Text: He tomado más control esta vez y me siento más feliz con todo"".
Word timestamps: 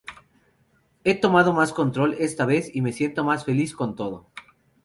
He 1.03 1.13
tomado 1.13 1.53
más 1.53 1.73
control 1.73 2.15
esta 2.17 2.47
vez 2.47 2.71
y 2.75 2.81
me 2.81 2.91
siento 2.91 3.23
más 3.23 3.45
feliz 3.45 3.75
con 3.75 3.95
todo"". 3.95 4.31